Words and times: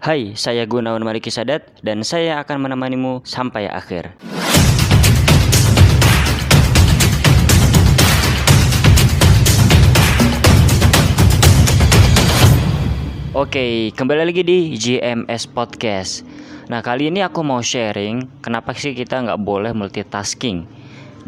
Hai, 0.00 0.32
saya 0.32 0.64
Gunawan 0.64 1.04
Mariki 1.04 1.28
Sadat 1.28 1.76
dan 1.84 2.00
saya 2.08 2.40
akan 2.40 2.64
menemanimu 2.64 3.20
sampai 3.20 3.68
akhir. 3.68 4.16
Oke, 13.36 13.92
kembali 13.92 14.24
lagi 14.24 14.40
di 14.40 14.72
GMS 14.80 15.44
Podcast. 15.52 16.24
Nah, 16.72 16.80
kali 16.80 17.12
ini 17.12 17.20
aku 17.20 17.44
mau 17.44 17.60
sharing 17.60 18.40
kenapa 18.40 18.72
sih 18.72 18.96
kita 18.96 19.20
nggak 19.20 19.44
boleh 19.44 19.76
multitasking. 19.76 20.64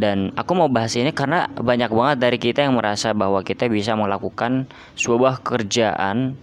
Dan 0.01 0.33
aku 0.33 0.57
mau 0.57 0.73
bahas 0.73 0.97
ini 0.97 1.13
karena 1.13 1.45
banyak 1.61 1.93
banget 1.93 2.17
dari 2.25 2.41
kita 2.41 2.65
yang 2.65 2.81
merasa 2.81 3.13
bahwa 3.13 3.45
kita 3.45 3.69
bisa 3.69 3.93
melakukan 4.01 4.65
sebuah 4.97 5.45
kerjaan 5.45 6.41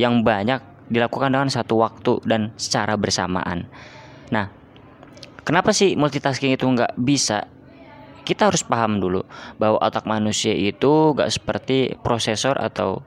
yang 0.00 0.24
banyak 0.24 0.69
dilakukan 0.90 1.32
dengan 1.32 1.48
satu 1.48 1.80
waktu 1.80 2.20
dan 2.26 2.50
secara 2.58 2.98
bersamaan. 2.98 3.70
Nah, 4.34 4.50
kenapa 5.46 5.70
sih 5.70 5.94
multitasking 5.94 6.58
itu 6.58 6.66
nggak 6.66 6.98
bisa? 6.98 7.46
Kita 8.26 8.52
harus 8.52 8.66
paham 8.66 9.00
dulu 9.00 9.24
bahwa 9.56 9.80
otak 9.80 10.04
manusia 10.04 10.52
itu 10.52 11.16
nggak 11.16 11.30
seperti 11.30 11.96
prosesor 12.04 12.58
atau 12.58 13.00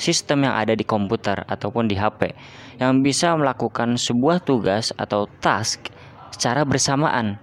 sistem 0.00 0.48
yang 0.48 0.56
ada 0.56 0.72
di 0.72 0.82
komputer 0.82 1.44
ataupun 1.44 1.84
di 1.86 1.94
HP 1.94 2.32
yang 2.80 3.04
bisa 3.04 3.36
melakukan 3.36 4.00
sebuah 4.00 4.40
tugas 4.40 4.96
atau 4.96 5.28
task 5.40 5.92
secara 6.32 6.64
bersamaan. 6.64 7.36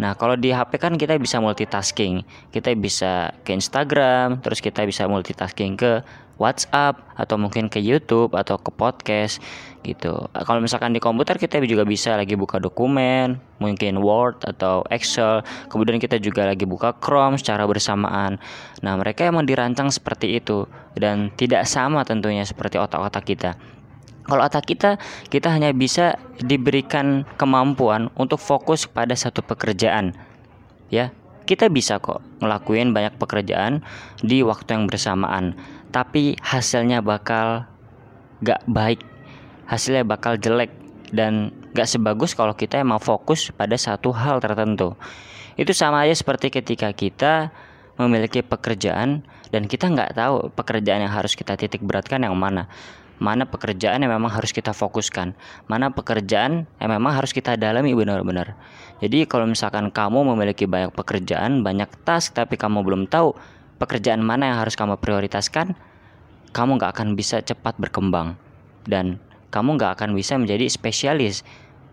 Nah, 0.00 0.16
kalau 0.16 0.32
di 0.32 0.48
HP 0.48 0.80
kan 0.80 0.96
kita 0.96 1.20
bisa 1.20 1.44
multitasking. 1.44 2.24
Kita 2.48 2.72
bisa 2.72 3.36
ke 3.44 3.52
Instagram, 3.52 4.40
terus 4.40 4.64
kita 4.64 4.88
bisa 4.88 5.04
multitasking 5.04 5.76
ke 5.76 6.00
WhatsApp 6.40 6.96
atau 7.20 7.36
mungkin 7.36 7.68
ke 7.68 7.76
YouTube 7.84 8.32
atau 8.32 8.56
ke 8.56 8.72
podcast 8.72 9.44
gitu. 9.84 10.24
Kalau 10.32 10.60
misalkan 10.64 10.96
di 10.96 11.00
komputer 11.04 11.36
kita 11.36 11.60
juga 11.68 11.84
bisa 11.84 12.16
lagi 12.16 12.32
buka 12.32 12.56
dokumen, 12.56 13.36
mungkin 13.60 14.00
Word 14.00 14.40
atau 14.48 14.80
Excel. 14.88 15.44
Kemudian 15.68 16.00
kita 16.00 16.16
juga 16.16 16.48
lagi 16.48 16.64
buka 16.64 16.96
Chrome 16.96 17.36
secara 17.36 17.68
bersamaan. 17.68 18.40
Nah, 18.80 18.96
mereka 18.96 19.28
emang 19.28 19.44
dirancang 19.44 19.92
seperti 19.92 20.40
itu 20.40 20.64
dan 20.96 21.28
tidak 21.36 21.68
sama 21.68 22.08
tentunya 22.08 22.48
seperti 22.48 22.80
otak-otak 22.80 23.28
kita. 23.28 23.60
Kalau 24.24 24.42
otak 24.44 24.68
kita, 24.68 25.00
kita 25.32 25.48
hanya 25.50 25.72
bisa 25.72 26.16
diberikan 26.40 27.24
kemampuan 27.40 28.12
untuk 28.14 28.38
fokus 28.38 28.84
pada 28.86 29.16
satu 29.16 29.42
pekerjaan. 29.42 30.14
Ya, 30.90 31.14
kita 31.50 31.66
bisa 31.66 31.98
kok 31.98 32.22
ngelakuin 32.38 32.94
banyak 32.94 33.18
pekerjaan 33.18 33.82
di 34.22 34.46
waktu 34.46 34.70
yang 34.70 34.84
bersamaan 34.86 35.58
tapi 35.90 36.38
hasilnya 36.38 37.02
bakal 37.02 37.66
gak 38.46 38.62
baik 38.70 39.02
hasilnya 39.66 40.06
bakal 40.06 40.38
jelek 40.38 40.70
dan 41.10 41.50
gak 41.74 41.90
sebagus 41.90 42.38
kalau 42.38 42.54
kita 42.54 42.78
emang 42.78 43.02
fokus 43.02 43.50
pada 43.50 43.74
satu 43.74 44.14
hal 44.14 44.38
tertentu 44.38 44.94
itu 45.58 45.74
sama 45.74 46.06
aja 46.06 46.14
seperti 46.14 46.54
ketika 46.54 46.94
kita 46.94 47.50
memiliki 47.98 48.46
pekerjaan 48.46 49.26
dan 49.50 49.66
kita 49.66 49.90
nggak 49.90 50.14
tahu 50.16 50.48
pekerjaan 50.54 51.04
yang 51.04 51.12
harus 51.12 51.34
kita 51.34 51.58
titik 51.58 51.82
beratkan 51.82 52.22
yang 52.22 52.38
mana 52.38 52.70
mana 53.20 53.44
pekerjaan 53.46 54.00
yang 54.00 54.16
memang 54.16 54.32
harus 54.32 54.50
kita 54.50 54.72
fokuskan 54.72 55.36
mana 55.68 55.92
pekerjaan 55.92 56.66
yang 56.80 56.90
memang 56.90 57.12
harus 57.12 57.30
kita 57.36 57.54
dalami 57.54 57.92
benar-benar 57.92 58.56
jadi 59.04 59.28
kalau 59.28 59.44
misalkan 59.44 59.92
kamu 59.92 60.34
memiliki 60.34 60.64
banyak 60.64 60.96
pekerjaan 60.96 61.60
banyak 61.60 61.88
task 62.02 62.34
tapi 62.34 62.56
kamu 62.56 62.80
belum 62.82 63.04
tahu 63.06 63.36
pekerjaan 63.80 64.20
mana 64.20 64.52
yang 64.52 64.58
harus 64.60 64.76
kamu 64.76 65.00
prioritaskan, 65.00 65.72
kamu 66.52 66.76
nggak 66.76 66.92
akan 67.00 67.16
bisa 67.16 67.40
cepat 67.40 67.80
berkembang 67.80 68.36
dan 68.84 69.16
kamu 69.48 69.80
nggak 69.80 69.96
akan 69.96 70.12
bisa 70.12 70.36
menjadi 70.36 70.68
spesialis. 70.68 71.42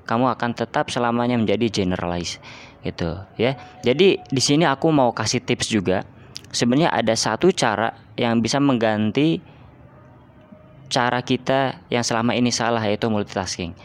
Kamu 0.08 0.31
akan 0.39 0.55
tetap 0.55 0.88
selamanya 0.88 1.36
menjadi 1.36 1.67
generalis, 1.67 2.39
gitu 2.80 3.20
ya. 3.36 3.59
Jadi 3.83 4.23
di 4.23 4.39
sini 4.39 4.64
aku 4.64 4.88
mau 4.88 5.11
kasih 5.11 5.44
tips 5.44 5.67
juga. 5.67 6.08
Sebenarnya 6.48 6.95
ada 6.95 7.11
satu 7.11 7.52
cara 7.52 7.92
yang 8.16 8.39
bisa 8.39 8.55
mengganti 8.64 9.43
cara 10.87 11.20
kita 11.23 11.83
yang 11.92 12.03
selama 12.03 12.36
ini 12.36 12.52
salah 12.52 12.83
yaitu 12.83 13.11
multitasking. 13.11 13.75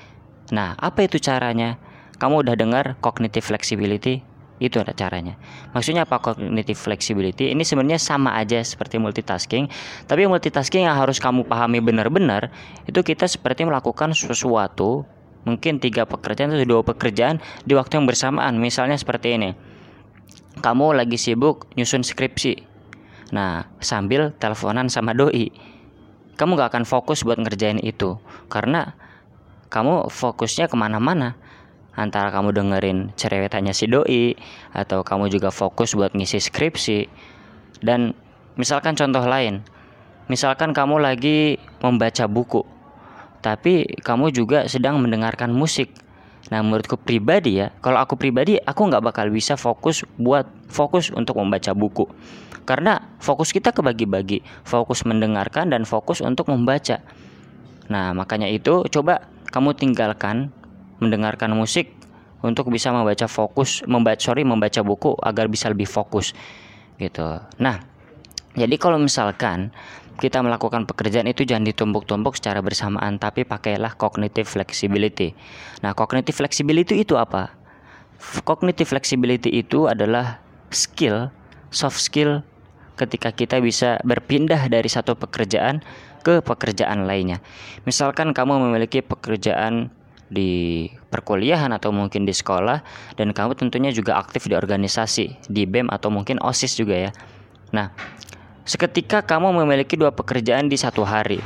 Nah, 0.55 0.75
apa 0.79 1.07
itu 1.07 1.19
caranya? 1.19 1.79
Kamu 2.19 2.47
udah 2.47 2.55
dengar 2.55 2.95
cognitive 3.03 3.43
flexibility? 3.43 4.23
Itu 4.63 4.79
ada 4.79 4.95
caranya. 4.95 5.35
Maksudnya 5.75 6.07
apa 6.07 6.23
cognitive 6.23 6.79
flexibility? 6.79 7.51
Ini 7.51 7.67
sebenarnya 7.67 7.99
sama 7.99 8.39
aja 8.39 8.63
seperti 8.63 9.03
multitasking, 9.03 9.67
tapi 10.07 10.31
multitasking 10.31 10.87
yang 10.87 10.95
harus 10.95 11.19
kamu 11.19 11.43
pahami 11.51 11.83
benar-benar 11.83 12.55
itu 12.87 13.03
kita 13.03 13.27
seperti 13.27 13.67
melakukan 13.67 14.15
sesuatu 14.15 15.03
mungkin 15.43 15.83
tiga 15.83 16.07
pekerjaan 16.07 16.55
atau 16.55 16.63
dua 16.63 16.83
pekerjaan 16.87 17.43
di 17.67 17.75
waktu 17.75 17.99
yang 17.99 18.07
bersamaan. 18.07 18.55
Misalnya 18.63 18.95
seperti 18.95 19.35
ini. 19.35 19.51
Kamu 20.63 20.95
lagi 20.95 21.19
sibuk 21.19 21.67
nyusun 21.75 22.07
skripsi. 22.07 22.71
Nah, 23.35 23.67
sambil 23.81 24.31
teleponan 24.37 24.93
sama 24.93 25.17
doi. 25.17 25.51
Kamu 26.43 26.59
gak 26.59 26.75
akan 26.75 26.83
fokus 26.83 27.23
buat 27.23 27.39
ngerjain 27.39 27.79
itu. 27.79 28.19
Karena 28.51 28.99
kamu 29.71 30.11
fokusnya 30.11 30.67
ke 30.67 30.75
mana-mana. 30.75 31.39
Antara 31.95 32.35
kamu 32.35 32.51
dengerin 32.51 33.15
cerewetannya 33.15 33.71
si 33.71 33.87
doi 33.87 34.35
atau 34.75 35.07
kamu 35.07 35.31
juga 35.31 35.55
fokus 35.55 35.95
buat 35.95 36.11
ngisi 36.19 36.43
skripsi. 36.43 37.07
Dan 37.79 38.11
misalkan 38.59 38.99
contoh 38.99 39.23
lain. 39.23 39.63
Misalkan 40.27 40.75
kamu 40.75 40.99
lagi 40.99 41.63
membaca 41.79 42.27
buku 42.27 42.83
tapi 43.43 43.99
kamu 44.01 44.31
juga 44.31 44.71
sedang 44.71 45.03
mendengarkan 45.03 45.51
musik 45.51 45.91
nah 46.51 46.59
menurutku 46.65 46.99
pribadi 46.99 47.63
ya 47.63 47.71
kalau 47.79 48.03
aku 48.03 48.19
pribadi 48.19 48.59
aku 48.59 48.91
nggak 48.91 49.05
bakal 49.13 49.31
bisa 49.31 49.55
fokus 49.55 50.03
buat 50.19 50.49
fokus 50.73 51.13
untuk 51.13 51.39
membaca 51.39 51.71
buku. 51.77 52.09
Karena 52.63 53.03
fokus 53.19 53.51
kita 53.51 53.75
kebagi-bagi 53.75 54.43
fokus 54.63 55.03
mendengarkan 55.03 55.75
dan 55.75 55.83
fokus 55.83 56.23
untuk 56.23 56.47
membaca. 56.51 57.03
Nah 57.91 58.15
makanya 58.15 58.47
itu 58.47 58.87
coba 58.87 59.27
kamu 59.51 59.75
tinggalkan 59.75 60.55
mendengarkan 61.03 61.53
musik 61.59 61.91
untuk 62.43 62.71
bisa 62.71 62.91
membaca 62.95 63.27
fokus 63.27 63.83
membaca 63.87 64.19
sorry 64.19 64.43
membaca 64.47 64.83
buku 64.83 65.15
agar 65.23 65.51
bisa 65.51 65.71
lebih 65.71 65.91
fokus 65.91 66.35
gitu. 66.99 67.43
Nah 67.59 67.92
jadi 68.53 68.77
kalau 68.77 69.01
misalkan 69.01 69.73
kita 70.21 70.45
melakukan 70.45 70.85
pekerjaan 70.85 71.25
itu 71.27 71.49
jangan 71.49 71.65
ditumpuk-tumpuk 71.65 72.37
secara 72.37 72.61
bersamaan 72.61 73.17
tapi 73.17 73.49
pakailah 73.49 73.97
cognitive 73.97 74.45
flexibility. 74.45 75.33
Nah, 75.81 75.97
cognitive 75.97 76.37
flexibility 76.37 77.01
itu 77.01 77.17
apa? 77.17 77.57
Cognitive 78.45 78.87
flexibility 78.87 79.51
itu 79.51 79.89
adalah 79.89 80.39
skill, 80.71 81.33
soft 81.73 81.99
skill 81.99 82.45
ketika 83.01 83.33
kita 83.33 83.59
bisa 83.59 83.99
berpindah 84.05 84.69
dari 84.69 84.87
satu 84.87 85.17
pekerjaan 85.17 85.81
ke 86.23 86.39
pekerjaan 86.45 87.09
lainnya. 87.09 87.43
Misalkan 87.89 88.31
kamu 88.31 88.69
memiliki 88.69 89.03
pekerjaan 89.03 89.91
di 90.33 90.89
perkuliahan 91.13 91.75
atau 91.77 91.93
mungkin 91.93 92.25
di 92.25 92.33
sekolah 92.33 92.81
dan 93.21 93.37
kamu 93.37 93.53
tentunya 93.59 93.91
juga 93.93 94.17
aktif 94.17 94.49
di 94.49 94.57
organisasi, 94.57 95.51
di 95.51 95.69
BEM 95.69 95.93
atau 95.93 96.09
mungkin 96.09 96.41
OSIS 96.41 96.79
juga 96.79 96.97
ya. 96.97 97.11
Nah, 97.75 97.93
seketika 98.65 99.23
kamu 99.23 99.63
memiliki 99.63 99.99
dua 99.99 100.15
pekerjaan 100.15 100.71
di 100.71 100.79
satu 100.79 101.03
hari. 101.03 101.43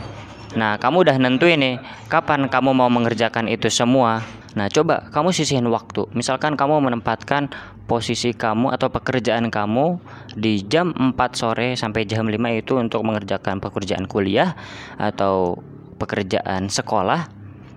Nah, 0.56 0.80
kamu 0.80 1.04
udah 1.04 1.16
nentuin 1.20 1.60
nih 1.60 1.76
kapan 2.08 2.48
kamu 2.48 2.72
mau 2.72 2.88
mengerjakan 2.88 3.50
itu 3.50 3.68
semua. 3.68 4.24
Nah, 4.56 4.72
coba 4.72 5.04
kamu 5.12 5.36
sisihin 5.36 5.68
waktu. 5.68 6.08
Misalkan 6.16 6.56
kamu 6.56 6.80
menempatkan 6.80 7.52
posisi 7.84 8.32
kamu 8.32 8.72
atau 8.72 8.88
pekerjaan 8.88 9.52
kamu 9.52 10.00
di 10.32 10.64
jam 10.64 10.96
4 10.96 11.12
sore 11.36 11.76
sampai 11.76 12.08
jam 12.08 12.24
5 12.24 12.40
itu 12.56 12.72
untuk 12.80 13.04
mengerjakan 13.04 13.60
pekerjaan 13.60 14.08
kuliah 14.08 14.56
atau 14.96 15.60
pekerjaan 16.00 16.72
sekolah 16.72 17.28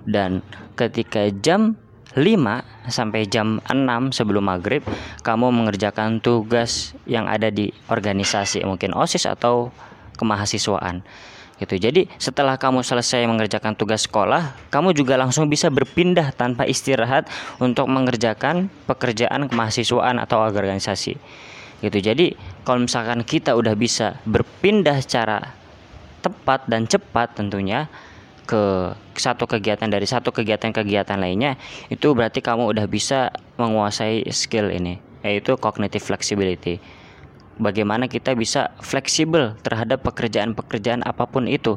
dan 0.07 0.39
ketika 0.79 1.27
jam 1.43 1.75
5 2.15 2.78
sampai 2.89 3.25
jam 3.25 3.63
6 3.65 4.13
sebelum 4.13 4.45
maghrib 4.45 4.85
kamu 5.21 5.49
mengerjakan 5.49 6.21
tugas 6.21 6.93
yang 7.09 7.25
ada 7.25 7.49
di 7.49 7.73
organisasi 7.89 8.65
mungkin 8.65 8.93
OSIS 8.93 9.29
atau 9.29 9.73
kemahasiswaan 10.19 11.05
gitu. 11.59 11.75
Jadi 11.75 12.07
setelah 12.17 12.55
kamu 12.55 12.81
selesai 12.81 13.27
mengerjakan 13.27 13.75
tugas 13.75 14.07
sekolah, 14.07 14.55
kamu 14.71 14.95
juga 14.95 15.19
langsung 15.19 15.51
bisa 15.51 15.67
berpindah 15.67 16.31
tanpa 16.33 16.63
istirahat 16.65 17.27
untuk 17.59 17.85
mengerjakan 17.91 18.71
pekerjaan 18.87 19.51
kemahasiswaan 19.51 20.17
atau 20.23 20.39
organisasi. 20.39 21.19
Gitu. 21.79 21.97
Jadi 21.99 22.35
kalau 22.63 22.83
misalkan 22.83 23.23
kita 23.23 23.55
udah 23.55 23.75
bisa 23.75 24.19
berpindah 24.27 24.99
secara 24.99 25.55
tepat 26.19 26.67
dan 26.67 26.83
cepat 26.83 27.39
tentunya 27.39 27.87
ke 28.49 28.97
satu 29.13 29.45
kegiatan 29.45 29.85
dari 29.85 30.09
satu 30.09 30.33
kegiatan-kegiatan 30.33 31.21
lainnya 31.21 31.61
itu 31.93 32.17
berarti 32.17 32.41
kamu 32.41 32.73
udah 32.73 32.89
bisa 32.89 33.29
menguasai 33.61 34.25
skill 34.33 34.73
ini 34.73 34.97
yaitu 35.21 35.53
cognitive 35.59 36.01
flexibility. 36.01 36.81
Bagaimana 37.59 38.07
kita 38.07 38.33
bisa 38.39 38.71
fleksibel 38.79 39.53
terhadap 39.61 39.99
pekerjaan-pekerjaan 40.07 41.03
apa 41.03 41.27
pun 41.27 41.43
itu. 41.45 41.75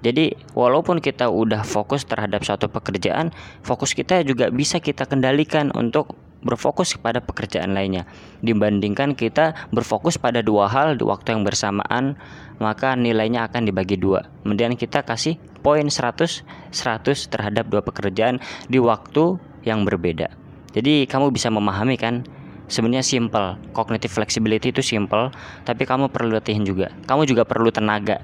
Jadi 0.00 0.32
walaupun 0.56 1.04
kita 1.04 1.28
udah 1.28 1.68
fokus 1.68 2.08
terhadap 2.08 2.42
suatu 2.48 2.72
pekerjaan, 2.72 3.28
fokus 3.60 3.92
kita 3.92 4.24
juga 4.24 4.48
bisa 4.48 4.80
kita 4.80 5.04
kendalikan 5.04 5.68
untuk 5.76 6.16
berfokus 6.42 6.94
kepada 6.94 7.18
pekerjaan 7.18 7.74
lainnya. 7.74 8.06
Dibandingkan 8.40 9.18
kita 9.18 9.68
berfokus 9.74 10.18
pada 10.20 10.42
dua 10.42 10.70
hal 10.70 10.94
di 10.94 11.04
waktu 11.06 11.34
yang 11.34 11.42
bersamaan 11.42 12.14
maka 12.58 12.94
nilainya 12.98 13.46
akan 13.46 13.66
dibagi 13.66 13.98
dua. 13.98 14.26
Kemudian 14.42 14.74
kita 14.74 15.02
kasih 15.02 15.38
poin 15.62 15.86
100 15.86 16.42
100 16.70 17.32
terhadap 17.32 17.66
dua 17.70 17.82
pekerjaan 17.82 18.38
di 18.70 18.78
waktu 18.78 19.38
yang 19.66 19.82
berbeda. 19.82 20.30
Jadi 20.74 21.10
kamu 21.10 21.34
bisa 21.34 21.50
memahami 21.50 21.98
kan 21.98 22.22
sebenarnya 22.70 23.02
simple. 23.02 23.58
Cognitive 23.74 24.12
flexibility 24.12 24.70
itu 24.70 24.82
simple 24.84 25.34
tapi 25.66 25.82
kamu 25.86 26.10
perlu 26.10 26.38
latihan 26.38 26.62
juga. 26.62 26.94
Kamu 27.06 27.26
juga 27.26 27.42
perlu 27.42 27.70
tenaga. 27.74 28.22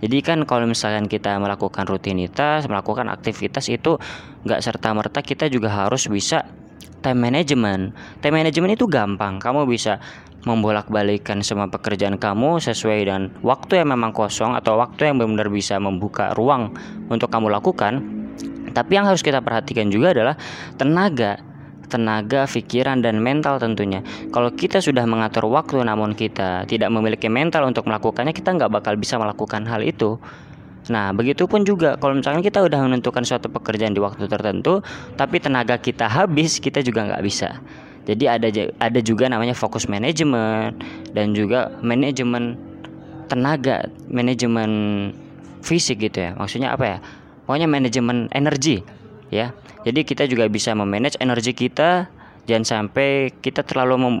Jadi 0.00 0.24
kan 0.24 0.48
kalau 0.48 0.64
misalkan 0.64 1.12
kita 1.12 1.36
melakukan 1.36 1.84
rutinitas, 1.84 2.64
melakukan 2.64 3.12
aktivitas 3.12 3.68
itu 3.68 4.00
nggak 4.48 4.64
serta 4.64 4.96
merta 4.96 5.20
kita 5.20 5.52
juga 5.52 5.68
harus 5.68 6.08
bisa 6.08 6.48
time 7.00 7.20
management. 7.20 7.92
Time 8.20 8.34
management 8.36 8.76
itu 8.76 8.86
gampang. 8.86 9.40
Kamu 9.40 9.64
bisa 9.64 9.98
membolak-balikan 10.48 11.44
semua 11.44 11.68
pekerjaan 11.68 12.16
kamu 12.16 12.64
sesuai 12.64 12.98
dengan 13.04 13.28
waktu 13.44 13.84
yang 13.84 13.92
memang 13.92 14.16
kosong 14.16 14.56
atau 14.56 14.80
waktu 14.80 15.12
yang 15.12 15.20
benar-benar 15.20 15.52
bisa 15.52 15.76
membuka 15.76 16.32
ruang 16.32 16.72
untuk 17.12 17.28
kamu 17.28 17.52
lakukan. 17.52 18.00
Tapi 18.70 18.90
yang 18.96 19.04
harus 19.04 19.20
kita 19.20 19.44
perhatikan 19.44 19.92
juga 19.92 20.16
adalah 20.16 20.34
tenaga 20.80 21.50
tenaga, 21.90 22.46
pikiran, 22.46 23.02
dan 23.02 23.18
mental 23.18 23.58
tentunya. 23.58 24.06
Kalau 24.30 24.54
kita 24.54 24.78
sudah 24.78 25.02
mengatur 25.10 25.50
waktu 25.50 25.82
namun 25.82 26.14
kita 26.14 26.64
tidak 26.70 26.88
memiliki 26.94 27.26
mental 27.26 27.66
untuk 27.66 27.90
melakukannya, 27.90 28.30
kita 28.30 28.54
nggak 28.54 28.70
bakal 28.70 28.94
bisa 28.94 29.18
melakukan 29.18 29.66
hal 29.66 29.82
itu. 29.82 30.22
Nah, 30.90 31.14
begitupun 31.14 31.62
juga 31.62 31.94
kalau 32.02 32.18
misalkan 32.18 32.42
kita 32.42 32.66
udah 32.66 32.82
menentukan 32.82 33.22
suatu 33.22 33.46
pekerjaan 33.46 33.94
di 33.94 34.02
waktu 34.02 34.26
tertentu, 34.26 34.82
tapi 35.14 35.38
tenaga 35.38 35.78
kita 35.78 36.10
habis, 36.10 36.58
kita 36.58 36.82
juga 36.82 37.06
nggak 37.06 37.22
bisa. 37.22 37.62
Jadi 38.10 38.26
ada 38.26 38.48
ada 38.82 38.98
juga 38.98 39.30
namanya 39.30 39.54
fokus 39.54 39.86
manajemen 39.86 40.74
dan 41.14 41.30
juga 41.30 41.70
manajemen 41.78 42.58
tenaga, 43.30 43.86
manajemen 44.10 44.70
fisik 45.62 46.02
gitu 46.02 46.26
ya. 46.26 46.30
Maksudnya 46.34 46.74
apa 46.74 46.84
ya? 46.84 46.98
Pokoknya 47.46 47.70
manajemen 47.70 48.26
energi 48.34 48.82
ya. 49.30 49.54
Jadi 49.86 50.02
kita 50.02 50.26
juga 50.26 50.50
bisa 50.50 50.74
memanage 50.74 51.14
energi 51.22 51.54
kita 51.54 52.10
jangan 52.50 52.66
sampai 52.66 53.30
kita 53.38 53.62
terlalu 53.62 54.18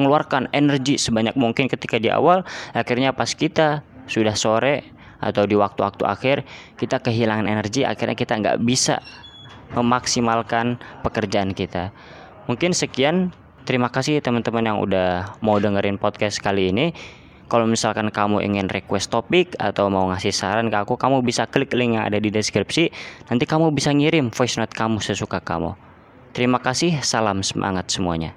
mengeluarkan 0.00 0.48
energi 0.56 0.96
sebanyak 0.96 1.36
mungkin 1.36 1.68
ketika 1.68 2.00
di 2.00 2.08
awal 2.08 2.40
akhirnya 2.72 3.12
pas 3.12 3.36
kita 3.36 3.84
sudah 4.08 4.32
sore 4.32 4.95
atau 5.18 5.44
di 5.48 5.56
waktu-waktu 5.58 6.02
akhir 6.06 6.36
kita 6.80 7.00
kehilangan 7.02 7.48
energi 7.48 7.82
akhirnya 7.86 8.16
kita 8.16 8.38
nggak 8.38 8.58
bisa 8.62 9.00
memaksimalkan 9.74 10.78
pekerjaan 11.02 11.52
kita 11.52 11.90
mungkin 12.46 12.72
sekian 12.72 13.34
terima 13.66 13.90
kasih 13.90 14.22
teman-teman 14.22 14.64
yang 14.64 14.78
udah 14.78 15.38
mau 15.42 15.58
dengerin 15.58 15.98
podcast 15.98 16.38
kali 16.38 16.70
ini 16.70 16.94
kalau 17.46 17.62
misalkan 17.62 18.10
kamu 18.10 18.42
ingin 18.42 18.66
request 18.66 19.14
topik 19.14 19.54
atau 19.62 19.86
mau 19.86 20.10
ngasih 20.10 20.34
saran 20.34 20.66
ke 20.66 20.82
aku, 20.82 20.98
kamu 20.98 21.22
bisa 21.22 21.46
klik 21.46 21.70
link 21.78 21.94
yang 21.94 22.02
ada 22.02 22.18
di 22.18 22.34
deskripsi. 22.34 22.90
Nanti 23.30 23.46
kamu 23.46 23.70
bisa 23.70 23.94
ngirim 23.94 24.34
voice 24.34 24.58
note 24.58 24.74
kamu 24.74 24.98
sesuka 24.98 25.38
kamu. 25.38 25.78
Terima 26.34 26.58
kasih, 26.58 26.98
salam 27.06 27.46
semangat 27.46 27.86
semuanya. 27.86 28.34